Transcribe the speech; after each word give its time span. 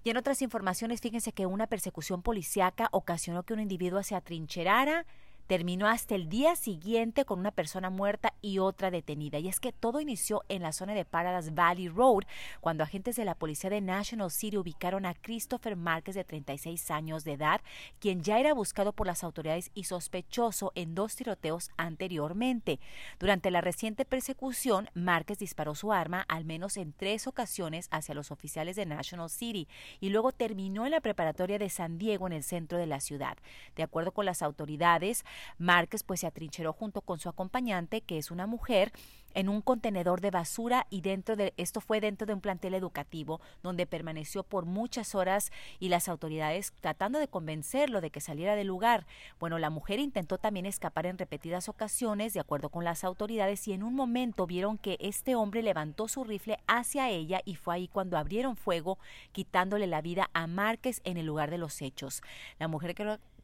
Y 0.03 0.11
en 0.11 0.17
otras 0.19 0.43
informaciones, 0.43 1.01
fíjense 1.01 1.33
que 1.33 1.47
una 1.47 1.67
persecución 1.67 2.23
policíaca 2.23 2.89
ocasionó 2.93 3.45
que 3.45 3.55
un 3.55 3.61
individuo 3.61 4.03
se 4.03 4.15
atrincherara 4.15 5.07
terminó 5.47 5.87
hasta 5.87 6.15
el 6.15 6.29
día 6.29 6.57
siguiente 6.57 7.25
con 7.25 7.39
una 7.39 7.51
persona 7.51 7.91
muerta 7.91 8.35
y 8.41 8.59
otra 8.59 8.91
detenida. 8.91 9.39
Y 9.39 9.49
es 9.49 9.61
que 9.61 9.73
todo 9.73 10.01
inició 10.01 10.43
en 10.49 10.63
la 10.63 10.73
zona 10.73 10.95
de 10.95 11.05
Paradise 11.05 11.51
Valley 11.51 11.89
Road, 11.89 12.25
cuando 12.61 12.83
agentes 12.83 13.17
de 13.17 13.25
la 13.25 13.35
policía 13.35 13.71
de 13.71 13.81
National 13.81 14.31
City 14.31 14.57
ubicaron 14.57 15.07
a 15.07 15.15
Christopher 15.15 15.77
Márquez, 15.77 16.15
de 16.15 16.25
36 16.25 16.91
años 16.91 17.25
de 17.25 17.33
edad, 17.33 17.61
quien 17.99 18.23
ya 18.23 18.39
era 18.39 18.55
buscado 18.55 18.93
por 18.93 19.07
las 19.07 19.25
autoridades 19.25 19.71
y 19.75 19.85
sospechoso 19.85 20.73
en 20.75 20.95
dos 20.95 21.17
tiroteos 21.17 21.71
anteriormente. 21.77 22.81
Durante 23.19 23.51
la 23.51 23.61
reciente 23.61 24.05
persecución, 24.05 24.89
Márquez 24.95 25.39
disparó 25.39 25.75
su 25.75 25.93
arma 25.93 26.25
al 26.29 26.45
menos 26.45 26.77
en 26.77 26.93
tres 26.93 27.27
ocasiones 27.27 27.89
hacia 27.91 28.15
los 28.15 28.31
oficiales 28.31 28.77
de 28.77 28.87
National 28.87 29.31
City 29.31 29.69
y 30.01 30.11
luego 30.11 30.33
terminó 30.33 30.85
en 30.85 30.93
la 30.93 31.01
preparatoria 31.01 31.59
de 31.59 31.71
San 31.71 31.99
Diego 31.99 32.27
en 32.27 32.33
el 32.33 32.43
centro 32.43 32.79
de 32.79 32.87
la 32.87 33.01
ciudad. 33.01 33.37
De 33.77 33.83
acuerdo 33.83 34.13
con 34.13 34.27
las 34.27 34.43
autoridades, 34.43 35.25
Márquez 35.59 36.03
pues 36.03 36.21
se 36.21 36.27
atrincheró 36.27 36.73
junto 36.73 37.01
con 37.01 37.19
su 37.19 37.29
acompañante, 37.29 38.01
que 38.01 38.19
es 38.19 38.31
una 38.31 38.47
mujer, 38.47 38.93
en 39.35 39.49
un 39.49 39.61
contenedor 39.61 40.21
de 40.21 40.31
basura 40.31 40.87
y 40.91 41.01
dentro 41.01 41.37
de 41.37 41.53
esto 41.57 41.81
fue 41.81 42.01
dentro 42.01 42.27
de 42.27 42.35
un 42.35 42.41
plantel 42.41 42.75
educativo 42.75 43.41
donde 43.63 43.87
permaneció 43.87 44.45
por 44.45 44.65
muchas 44.65 45.15
horas 45.15 45.53
y 45.81 45.89
las 45.89 46.09
autoridades 46.09 46.73
tratando 46.81 47.19
de 47.19 47.29
convencerlo 47.29 48.01
de 48.01 48.11
que 48.11 48.21
saliera 48.21 48.57
del 48.57 48.69
lugar. 48.69 49.07
Bueno, 49.39 49.59
la 49.59 49.71
mujer 49.71 49.99
intentó 49.99 50.39
también 50.39 50.67
escapar 50.67 51.07
en 51.07 51.19
repetidas 51.19 51.69
ocasiones 51.69 52.33
de 52.33 52.41
acuerdo 52.41 52.69
con 52.69 52.85
las 52.85 53.05
autoridades 53.05 53.67
y 53.69 53.73
en 53.73 53.83
un 53.83 53.95
momento 53.95 54.47
vieron 54.47 54.79
que 54.79 54.97
este 55.01 55.35
hombre 55.35 55.63
levantó 55.63 56.09
su 56.09 56.25
rifle 56.25 56.59
hacia 56.67 57.11
ella 57.11 57.41
y 57.45 57.57
fue 57.57 57.75
ahí 57.75 57.89
cuando 57.89 58.17
abrieron 58.17 58.57
fuego 58.57 58.99
quitándole 59.33 59.87
la 59.87 60.01
vida 60.01 60.31
a 60.33 60.47
Márquez 60.47 61.01
en 61.05 61.17
el 61.17 61.27
lugar 61.27 61.51
de 61.51 61.59
los 61.59 61.83
hechos. 61.83 62.23
La 62.59 62.69
mujer 62.69 62.95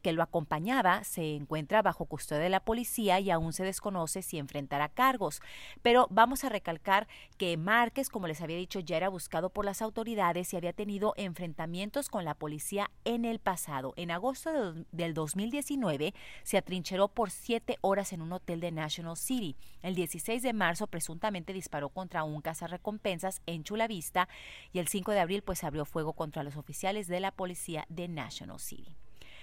que 0.01 0.13
lo 0.13 0.23
acompañaba 0.23 1.03
se 1.03 1.35
encuentra 1.35 1.81
bajo 1.81 2.05
custodia 2.05 2.43
de 2.43 2.49
la 2.49 2.63
policía 2.63 3.19
y 3.19 3.31
aún 3.31 3.53
se 3.53 3.63
desconoce 3.63 4.21
si 4.21 4.37
enfrentará 4.37 4.89
cargos. 4.89 5.41
Pero 5.81 6.07
vamos 6.09 6.43
a 6.43 6.49
recalcar 6.49 7.07
que 7.37 7.57
Márquez, 7.57 8.09
como 8.09 8.27
les 8.27 8.41
había 8.41 8.57
dicho, 8.57 8.79
ya 8.79 8.97
era 8.97 9.09
buscado 9.09 9.49
por 9.49 9.65
las 9.65 9.81
autoridades 9.81 10.53
y 10.53 10.57
había 10.57 10.73
tenido 10.73 11.13
enfrentamientos 11.17 12.09
con 12.09 12.25
la 12.25 12.33
policía 12.33 12.91
en 13.05 13.25
el 13.25 13.39
pasado. 13.39 13.93
En 13.95 14.11
agosto 14.11 14.73
del 14.91 15.13
2019 15.13 16.13
se 16.43 16.57
atrincheró 16.57 17.07
por 17.07 17.31
siete 17.31 17.77
horas 17.81 18.13
en 18.13 18.21
un 18.21 18.33
hotel 18.33 18.59
de 18.59 18.71
National 18.71 19.17
City. 19.17 19.55
El 19.81 19.95
16 19.95 20.41
de 20.41 20.53
marzo 20.53 20.87
presuntamente 20.87 21.53
disparó 21.53 21.89
contra 21.89 22.23
un 22.23 22.41
cazarrecompensas 22.41 23.41
en 23.45 23.63
Chula 23.63 23.87
Vista 23.87 24.27
y 24.73 24.79
el 24.79 24.87
5 24.87 25.11
de 25.11 25.19
abril 25.19 25.43
pues 25.43 25.63
abrió 25.63 25.85
fuego 25.85 26.13
contra 26.13 26.43
los 26.43 26.55
oficiales 26.55 27.07
de 27.07 27.19
la 27.19 27.31
policía 27.31 27.85
de 27.89 28.07
National 28.07 28.59
City. 28.59 28.95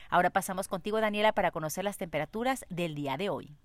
Ahora 0.09 0.31
pasamos 0.31 0.69
contigo, 0.69 1.01
Daniela, 1.01 1.33
para 1.33 1.51
conocer 1.51 1.85
las 1.85 1.99
temperaturas 1.99 2.65
del 2.71 2.95
día 2.95 3.17
de 3.17 3.29
hoy. 3.29 3.57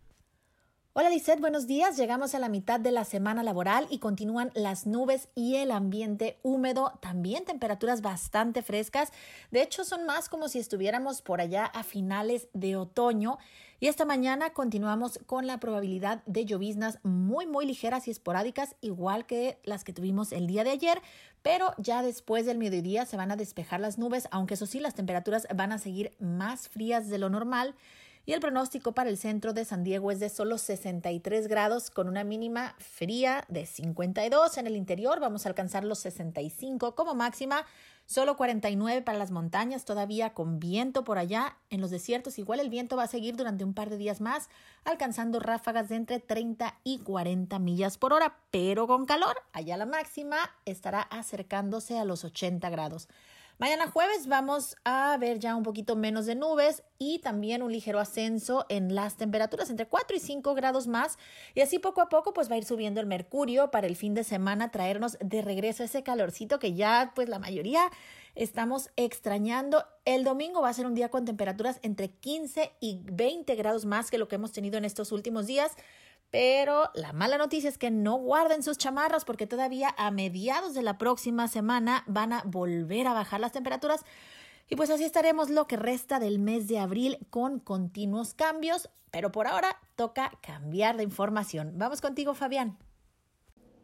Hola 0.95 1.09
Lizeth, 1.09 1.39
buenos 1.39 1.65
días. 1.65 1.97
Llegamos 1.97 2.35
a 2.35 2.39
la 2.39 2.49
mitad 2.49 2.79
de 2.79 2.91
la 2.91 3.03
semana 3.03 3.41
laboral 3.41 3.87
y 3.89 3.97
continúan 3.97 4.51
las 4.53 4.85
nubes 4.85 5.27
y 5.33 5.55
el 5.55 5.71
ambiente 5.71 6.37
húmedo, 6.43 6.99
también 7.01 7.45
temperaturas 7.45 8.03
bastante 8.03 8.61
frescas. 8.61 9.11
De 9.49 9.63
hecho, 9.63 9.85
son 9.85 10.05
más 10.05 10.29
como 10.29 10.49
si 10.49 10.59
estuviéramos 10.59 11.23
por 11.23 11.41
allá 11.41 11.65
a 11.65 11.81
finales 11.81 12.47
de 12.53 12.75
otoño. 12.75 13.39
Y 13.79 13.87
esta 13.87 14.05
mañana 14.05 14.51
continuamos 14.51 15.19
con 15.25 15.47
la 15.47 15.59
probabilidad 15.59 16.21
de 16.27 16.45
lloviznas 16.45 16.99
muy, 17.01 17.47
muy 17.47 17.65
ligeras 17.65 18.07
y 18.07 18.11
esporádicas, 18.11 18.75
igual 18.79 19.25
que 19.25 19.57
las 19.63 19.83
que 19.83 19.93
tuvimos 19.93 20.31
el 20.31 20.45
día 20.45 20.63
de 20.63 20.69
ayer, 20.69 21.01
pero 21.41 21.73
ya 21.79 22.03
después 22.03 22.45
del 22.45 22.59
mediodía 22.59 23.07
se 23.07 23.17
van 23.17 23.31
a 23.31 23.35
despejar 23.35 23.79
las 23.79 23.97
nubes, 23.97 24.27
aunque 24.29 24.53
eso 24.53 24.67
sí, 24.67 24.79
las 24.79 24.93
temperaturas 24.93 25.47
van 25.55 25.71
a 25.71 25.79
seguir 25.79 26.15
más 26.19 26.69
frías 26.69 27.09
de 27.09 27.17
lo 27.17 27.31
normal 27.31 27.73
y 28.25 28.31
el 28.31 28.39
pronóstico 28.39 28.93
para 28.93 29.09
el 29.09 29.17
centro 29.17 29.51
de 29.51 29.65
San 29.65 29.83
Diego 29.83 30.09
es 30.09 30.19
de 30.19 30.29
solo 30.29 30.57
63 30.57 31.47
grados 31.47 31.89
con 31.89 32.07
una 32.07 32.23
mínima 32.23 32.75
fría 32.77 33.43
de 33.49 33.65
52. 33.65 34.57
En 34.57 34.67
el 34.67 34.77
interior 34.77 35.19
vamos 35.19 35.45
a 35.45 35.49
alcanzar 35.49 35.83
los 35.83 35.99
65 35.99 36.95
como 36.95 37.15
máxima, 37.15 37.65
solo 38.05 38.37
49 38.37 39.01
para 39.01 39.17
las 39.17 39.31
montañas, 39.31 39.83
todavía 39.83 40.33
con 40.33 40.59
viento 40.59 41.03
por 41.03 41.17
allá. 41.17 41.57
En 41.69 41.81
los 41.81 41.91
desiertos 41.91 42.39
igual 42.39 42.61
el 42.61 42.69
viento 42.69 42.95
va 42.95 43.03
a 43.03 43.07
seguir 43.07 43.35
durante 43.35 43.65
un 43.65 43.73
par 43.73 43.89
de 43.89 43.97
días 43.97 44.21
más, 44.21 44.49
alcanzando 44.85 45.41
ráfagas 45.41 45.89
de 45.89 45.95
entre 45.95 46.19
30 46.19 46.79
y 46.85 46.99
40 46.99 47.59
millas 47.59 47.97
por 47.97 48.13
hora, 48.13 48.37
pero 48.51 48.87
con 48.87 49.05
calor. 49.05 49.35
Allá 49.51 49.75
la 49.75 49.85
máxima 49.85 50.37
estará 50.63 51.01
acercándose 51.01 51.99
a 51.99 52.05
los 52.05 52.23
80 52.23 52.69
grados. 52.69 53.09
Mañana 53.59 53.87
jueves 53.87 54.25
vamos 54.27 54.75
a 54.83 55.15
ver 55.19 55.37
ya 55.37 55.55
un 55.55 55.61
poquito 55.61 55.95
menos 55.95 56.25
de 56.25 56.33
nubes 56.33 56.81
y 56.97 57.19
también 57.19 57.61
un 57.61 57.71
ligero 57.71 57.99
ascenso 57.99 58.65
en 58.67 58.95
las 58.95 59.15
temperaturas 59.15 59.69
entre 59.69 59.87
4 59.87 60.17
y 60.17 60.19
5 60.19 60.55
grados 60.55 60.87
más 60.87 61.19
y 61.53 61.61
así 61.61 61.77
poco 61.77 62.01
a 62.01 62.09
poco 62.09 62.33
pues 62.33 62.49
va 62.49 62.55
a 62.55 62.57
ir 62.57 62.65
subiendo 62.65 62.99
el 62.99 63.05
mercurio 63.05 63.69
para 63.69 63.85
el 63.85 63.95
fin 63.95 64.15
de 64.15 64.23
semana 64.23 64.71
traernos 64.71 65.17
de 65.19 65.43
regreso 65.43 65.83
ese 65.83 66.01
calorcito 66.01 66.57
que 66.57 66.73
ya 66.73 67.11
pues 67.13 67.29
la 67.29 67.37
mayoría 67.37 67.91
estamos 68.33 68.89
extrañando. 68.95 69.85
El 70.03 70.23
domingo 70.23 70.61
va 70.61 70.69
a 70.69 70.73
ser 70.73 70.87
un 70.87 70.95
día 70.95 71.09
con 71.09 71.23
temperaturas 71.23 71.79
entre 71.83 72.09
15 72.09 72.71
y 72.79 73.01
20 73.03 73.53
grados 73.53 73.85
más 73.85 74.09
que 74.09 74.17
lo 74.17 74.27
que 74.27 74.35
hemos 74.35 74.51
tenido 74.51 74.79
en 74.79 74.85
estos 74.85 75.11
últimos 75.11 75.45
días. 75.45 75.73
Pero 76.33 76.89
la 76.95 77.13
mala 77.13 77.37
noticia 77.37 77.69
es 77.69 77.77
que 77.77 77.91
no 77.91 78.15
guarden 78.15 78.63
sus 78.63 78.79
chamarras 78.79 79.23
porque 79.23 79.45
todavía 79.45 79.93
a 79.99 80.09
mediados 80.09 80.73
de 80.73 80.81
la 80.81 80.97
próxima 80.97 81.47
semana 81.47 82.03
van 82.07 82.33
a 82.33 82.41
volver 82.43 83.05
a 83.05 83.13
bajar 83.13 83.39
las 83.39 83.51
temperaturas. 83.51 84.03
Y 84.67 84.75
pues 84.75 84.89
así 84.89 85.03
estaremos 85.03 85.51
lo 85.51 85.67
que 85.67 85.77
resta 85.77 86.17
del 86.17 86.39
mes 86.39 86.67
de 86.67 86.79
abril 86.79 87.19
con 87.29 87.59
continuos 87.59 88.33
cambios. 88.33 88.89
Pero 89.11 89.31
por 89.31 89.45
ahora 89.45 89.77
toca 89.95 90.31
cambiar 90.41 90.97
de 90.97 91.03
información. 91.03 91.73
Vamos 91.75 92.01
contigo, 92.01 92.33
Fabián. 92.33 92.79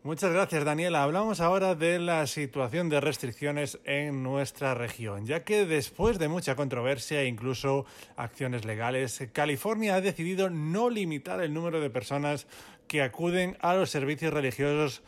Muchas 0.01 0.31
gracias, 0.31 0.63
Daniela. 0.63 1.03
Hablamos 1.03 1.41
ahora 1.41 1.75
de 1.75 1.99
la 1.99 2.25
situación 2.25 2.87
de 2.87 3.01
restricciones 3.01 3.79
en 3.83 4.23
nuestra 4.23 4.73
región, 4.73 5.25
ya 5.25 5.43
que 5.43 5.65
después 5.65 6.17
de 6.19 6.29
mucha 6.29 6.55
controversia 6.55 7.21
e 7.21 7.27
incluso 7.27 7.85
acciones 8.15 8.63
legales, 8.63 9.21
California 9.33 9.95
ha 9.95 10.01
decidido 10.01 10.49
no 10.49 10.89
limitar 10.89 11.41
el 11.41 11.53
número 11.53 11.81
de 11.81 11.89
personas 11.89 12.47
que 12.87 13.01
acuden 13.01 13.57
a 13.59 13.73
los 13.73 13.89
servicios 13.89 14.33
religiosos 14.33 15.03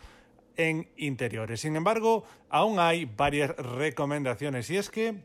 en 0.57 0.89
interiores. 0.97 1.61
Sin 1.61 1.77
embargo, 1.77 2.25
aún 2.49 2.77
hay 2.77 3.05
varias 3.05 3.55
recomendaciones 3.55 4.69
y 4.71 4.75
es 4.75 4.89
que 4.89 5.23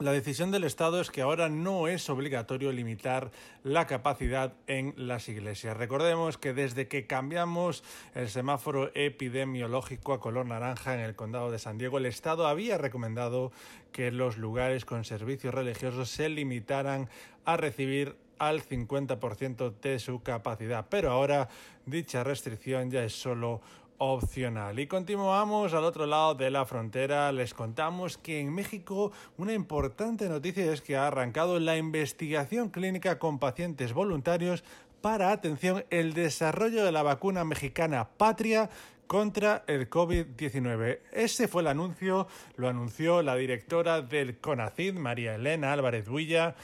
La 0.00 0.12
decisión 0.12 0.52
del 0.52 0.62
Estado 0.62 1.00
es 1.00 1.10
que 1.10 1.22
ahora 1.22 1.48
no 1.48 1.88
es 1.88 2.08
obligatorio 2.08 2.70
limitar 2.70 3.32
la 3.64 3.88
capacidad 3.88 4.52
en 4.68 4.94
las 4.96 5.28
iglesias. 5.28 5.76
Recordemos 5.76 6.38
que 6.38 6.54
desde 6.54 6.86
que 6.86 7.08
cambiamos 7.08 7.82
el 8.14 8.28
semáforo 8.28 8.92
epidemiológico 8.94 10.12
a 10.12 10.20
color 10.20 10.46
naranja 10.46 10.94
en 10.94 11.00
el 11.00 11.16
condado 11.16 11.50
de 11.50 11.58
San 11.58 11.78
Diego, 11.78 11.98
el 11.98 12.06
Estado 12.06 12.46
había 12.46 12.78
recomendado 12.78 13.50
que 13.90 14.12
los 14.12 14.38
lugares 14.38 14.84
con 14.84 15.04
servicios 15.04 15.52
religiosos 15.52 16.08
se 16.10 16.28
limitaran 16.28 17.08
a 17.44 17.56
recibir 17.56 18.14
al 18.38 18.62
50% 18.62 19.80
de 19.80 19.98
su 19.98 20.22
capacidad. 20.22 20.86
Pero 20.88 21.10
ahora 21.10 21.48
dicha 21.86 22.22
restricción 22.22 22.88
ya 22.88 23.02
es 23.02 23.14
solo 23.14 23.60
opcional. 23.98 24.78
Y 24.78 24.86
continuamos 24.86 25.74
al 25.74 25.84
otro 25.84 26.06
lado 26.06 26.34
de 26.34 26.50
la 26.50 26.64
frontera. 26.64 27.30
Les 27.32 27.52
contamos 27.52 28.16
que 28.16 28.40
en 28.40 28.54
México 28.54 29.12
una 29.36 29.52
importante 29.52 30.28
noticia 30.28 30.72
es 30.72 30.80
que 30.80 30.96
ha 30.96 31.08
arrancado 31.08 31.58
la 31.58 31.76
investigación 31.76 32.70
clínica 32.70 33.18
con 33.18 33.38
pacientes 33.38 33.92
voluntarios 33.92 34.64
para, 35.00 35.30
atención, 35.30 35.84
el 35.90 36.14
desarrollo 36.14 36.84
de 36.84 36.92
la 36.92 37.02
vacuna 37.02 37.44
mexicana 37.44 38.08
Patria 38.16 38.70
contra 39.06 39.64
el 39.66 39.88
COVID-19. 39.88 41.00
Ese 41.12 41.48
fue 41.48 41.62
el 41.62 41.68
anuncio, 41.68 42.28
lo 42.56 42.68
anunció 42.68 43.22
la 43.22 43.34
directora 43.36 44.02
del 44.02 44.38
CONACID, 44.38 44.94
María 44.94 45.34
Elena 45.34 45.72
Álvarez 45.72 46.08
Huilla, 46.08 46.54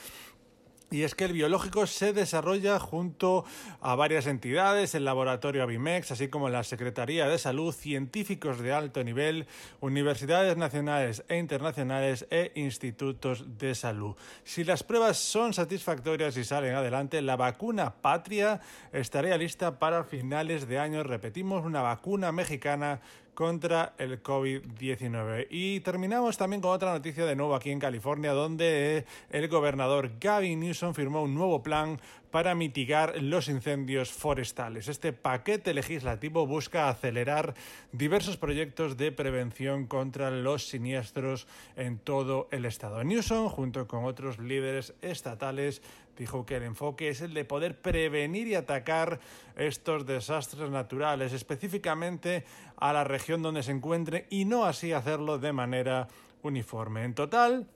y 0.94 1.02
es 1.02 1.16
que 1.16 1.24
el 1.24 1.32
biológico 1.32 1.88
se 1.88 2.12
desarrolla 2.12 2.78
junto 2.78 3.44
a 3.80 3.96
varias 3.96 4.28
entidades, 4.28 4.94
el 4.94 5.04
laboratorio 5.04 5.64
Avimex, 5.64 6.12
así 6.12 6.28
como 6.28 6.48
la 6.48 6.62
Secretaría 6.62 7.26
de 7.26 7.36
Salud, 7.36 7.74
científicos 7.74 8.60
de 8.60 8.72
alto 8.72 9.02
nivel, 9.02 9.48
universidades 9.80 10.56
nacionales 10.56 11.24
e 11.28 11.38
internacionales 11.38 12.28
e 12.30 12.52
institutos 12.54 13.58
de 13.58 13.74
salud. 13.74 14.14
Si 14.44 14.62
las 14.62 14.84
pruebas 14.84 15.16
son 15.18 15.52
satisfactorias 15.52 16.36
y 16.36 16.44
salen 16.44 16.76
adelante, 16.76 17.20
la 17.22 17.34
vacuna 17.34 17.94
Patria 18.00 18.60
estaría 18.92 19.36
lista 19.36 19.80
para 19.80 20.04
finales 20.04 20.68
de 20.68 20.78
año. 20.78 21.02
Repetimos, 21.02 21.64
una 21.64 21.82
vacuna 21.82 22.30
mexicana 22.30 23.00
contra 23.34 23.94
el 23.98 24.22
COVID-19. 24.22 25.48
Y 25.50 25.80
terminamos 25.80 26.36
también 26.36 26.62
con 26.62 26.70
otra 26.70 26.92
noticia 26.92 27.26
de 27.26 27.36
nuevo 27.36 27.54
aquí 27.54 27.70
en 27.70 27.80
California, 27.80 28.32
donde 28.32 29.04
el 29.30 29.48
gobernador 29.48 30.12
Gavin 30.20 30.60
Newsom 30.60 30.94
firmó 30.94 31.22
un 31.22 31.34
nuevo 31.34 31.62
plan 31.62 32.00
para 32.34 32.56
mitigar 32.56 33.22
los 33.22 33.46
incendios 33.46 34.10
forestales. 34.10 34.88
Este 34.88 35.12
paquete 35.12 35.72
legislativo 35.72 36.48
busca 36.48 36.88
acelerar 36.88 37.54
diversos 37.92 38.36
proyectos 38.36 38.96
de 38.96 39.12
prevención 39.12 39.86
contra 39.86 40.32
los 40.32 40.66
siniestros 40.66 41.46
en 41.76 42.00
todo 42.00 42.48
el 42.50 42.64
estado. 42.64 43.04
Newsom, 43.04 43.48
junto 43.50 43.86
con 43.86 44.04
otros 44.04 44.40
líderes 44.40 44.94
estatales, 45.00 45.80
dijo 46.18 46.44
que 46.44 46.56
el 46.56 46.64
enfoque 46.64 47.08
es 47.08 47.20
el 47.20 47.34
de 47.34 47.44
poder 47.44 47.80
prevenir 47.80 48.48
y 48.48 48.56
atacar 48.56 49.20
estos 49.54 50.04
desastres 50.04 50.70
naturales, 50.70 51.32
específicamente 51.32 52.42
a 52.76 52.92
la 52.92 53.04
región 53.04 53.42
donde 53.42 53.62
se 53.62 53.70
encuentre 53.70 54.26
y 54.28 54.44
no 54.44 54.64
así 54.64 54.92
hacerlo 54.92 55.38
de 55.38 55.52
manera 55.52 56.08
uniforme. 56.42 57.04
En 57.04 57.14
total, 57.14 57.68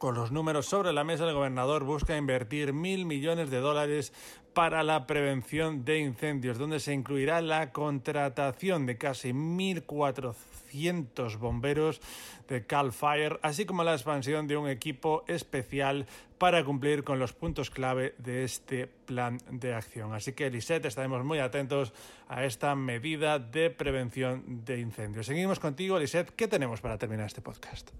con 0.00 0.14
los 0.14 0.32
números 0.32 0.64
sobre 0.64 0.94
la 0.94 1.04
mesa, 1.04 1.28
el 1.28 1.34
gobernador 1.34 1.84
busca 1.84 2.16
invertir 2.16 2.72
mil 2.72 3.04
millones 3.04 3.50
de 3.50 3.58
dólares 3.58 4.14
para 4.54 4.82
la 4.82 5.06
prevención 5.06 5.84
de 5.84 5.98
incendios, 5.98 6.56
donde 6.56 6.80
se 6.80 6.94
incluirá 6.94 7.42
la 7.42 7.70
contratación 7.70 8.86
de 8.86 8.96
casi 8.96 9.32
1.400 9.32 11.36
bomberos 11.36 12.00
de 12.48 12.64
Cal 12.64 12.92
Fire, 12.92 13.38
así 13.42 13.66
como 13.66 13.84
la 13.84 13.92
expansión 13.92 14.46
de 14.46 14.56
un 14.56 14.70
equipo 14.70 15.22
especial 15.28 16.06
para 16.38 16.64
cumplir 16.64 17.04
con 17.04 17.18
los 17.18 17.34
puntos 17.34 17.68
clave 17.68 18.14
de 18.16 18.44
este 18.44 18.86
plan 18.86 19.36
de 19.50 19.74
acción. 19.74 20.14
Así 20.14 20.32
que, 20.32 20.48
Lisette, 20.48 20.86
estaremos 20.86 21.26
muy 21.26 21.40
atentos 21.40 21.92
a 22.26 22.46
esta 22.46 22.74
medida 22.74 23.38
de 23.38 23.68
prevención 23.68 24.64
de 24.64 24.80
incendios. 24.80 25.26
Seguimos 25.26 25.60
contigo, 25.60 25.98
Lisette. 25.98 26.30
¿Qué 26.34 26.48
tenemos 26.48 26.80
para 26.80 26.96
terminar 26.96 27.26
este 27.26 27.42
podcast? 27.42 27.90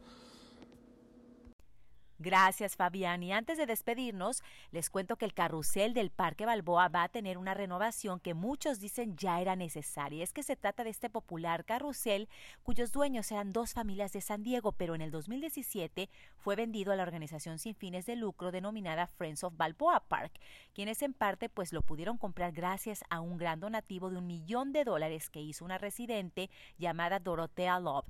Gracias, 2.23 2.77
Fabián. 2.77 3.23
Y 3.23 3.33
antes 3.33 3.57
de 3.57 3.65
despedirnos, 3.65 4.43
les 4.73 4.91
cuento 4.91 5.17
que 5.17 5.25
el 5.25 5.33
carrusel 5.33 5.95
del 5.95 6.11
Parque 6.11 6.45
Balboa 6.45 6.89
va 6.89 7.05
a 7.05 7.09
tener 7.09 7.39
una 7.39 7.55
renovación 7.55 8.21
que 8.21 8.35
muchos 8.35 8.79
dicen 8.79 9.17
ya 9.17 9.41
era 9.41 9.57
necesaria. 9.57 10.23
Es 10.23 10.35
que 10.35 10.43
se 10.43 10.55
trata 10.55 10.85
de 10.85 10.91
este 10.91 11.09
popular 11.09 11.65
carrusel 11.65 12.29
cuyos 12.63 12.93
dueños 12.93 13.33
eran 13.33 13.55
dos 13.55 13.73
familias 13.73 14.13
de 14.13 14.21
San 14.21 14.43
Diego, 14.43 14.73
pero 14.73 14.95
en 14.95 15.01
el 15.01 15.11
2017 15.11 16.11
fue 16.37 16.57
vendido 16.57 16.93
a 16.93 16.97
la 16.97 17.05
organización 17.05 17.59
sin 17.59 17.75
fines 17.75 18.05
de 18.05 18.17
lucro 18.17 18.53
denominada 18.53 19.07
Friends 19.07 19.43
of 19.43 19.57
Balboa 19.57 20.01
Park, 20.01 20.39
quienes 20.75 21.01
en 21.01 21.15
parte 21.15 21.49
pues 21.49 21.73
lo 21.73 21.81
pudieron 21.81 22.19
comprar 22.19 22.53
gracias 22.53 23.03
a 23.09 23.21
un 23.21 23.39
gran 23.39 23.61
donativo 23.61 24.11
de 24.11 24.19
un 24.19 24.27
millón 24.27 24.73
de 24.73 24.85
dólares 24.85 25.31
que 25.31 25.41
hizo 25.41 25.65
una 25.65 25.79
residente 25.79 26.51
llamada 26.77 27.19
Dorothea 27.19 27.81
Love. 27.81 28.05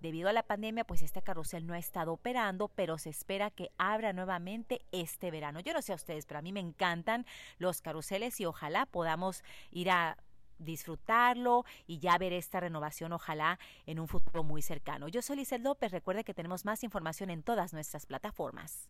Debido 0.00 0.28
a 0.28 0.32
la 0.32 0.42
pandemia, 0.42 0.84
pues 0.84 1.02
este 1.02 1.22
carrusel 1.22 1.66
no 1.66 1.74
ha 1.74 1.78
estado 1.78 2.12
operando, 2.12 2.68
pero 2.68 2.98
se 2.98 3.10
espera 3.10 3.50
que 3.50 3.70
abra 3.78 4.12
nuevamente 4.12 4.82
este 4.92 5.30
verano. 5.30 5.60
Yo 5.60 5.72
no 5.72 5.82
sé 5.82 5.92
a 5.92 5.96
ustedes, 5.96 6.26
pero 6.26 6.38
a 6.38 6.42
mí 6.42 6.52
me 6.52 6.60
encantan 6.60 7.26
los 7.58 7.80
carruseles 7.80 8.40
y 8.40 8.46
ojalá 8.46 8.86
podamos 8.86 9.42
ir 9.70 9.90
a 9.90 10.16
disfrutarlo 10.58 11.64
y 11.86 11.98
ya 11.98 12.16
ver 12.18 12.32
esta 12.32 12.60
renovación, 12.60 13.12
ojalá 13.12 13.58
en 13.86 14.00
un 14.00 14.08
futuro 14.08 14.42
muy 14.42 14.62
cercano. 14.62 15.08
Yo 15.08 15.22
soy 15.22 15.36
Lizeth 15.36 15.62
López, 15.62 15.92
recuerde 15.92 16.24
que 16.24 16.34
tenemos 16.34 16.64
más 16.64 16.82
información 16.82 17.30
en 17.30 17.42
todas 17.42 17.72
nuestras 17.72 18.06
plataformas. 18.06 18.88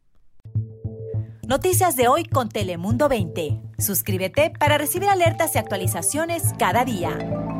Noticias 1.47 1.95
de 1.95 2.09
hoy 2.09 2.25
con 2.25 2.49
Telemundo 2.49 3.09
20. 3.09 3.61
Suscríbete 3.79 4.51
para 4.51 4.79
recibir 4.79 5.09
alertas 5.09 5.55
y 5.55 5.59
actualizaciones 5.59 6.53
cada 6.59 6.85
día. 6.85 7.56